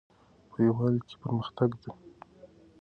[0.49, 1.91] په یووالي کې پرمختګ ده